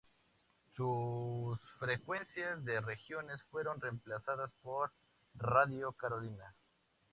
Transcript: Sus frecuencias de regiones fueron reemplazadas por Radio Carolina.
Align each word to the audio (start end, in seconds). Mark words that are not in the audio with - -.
Sus 0.75 1.61
frecuencias 1.77 2.65
de 2.65 2.81
regiones 2.81 3.43
fueron 3.51 3.79
reemplazadas 3.79 4.49
por 4.63 4.91
Radio 5.35 5.91
Carolina. 5.91 6.55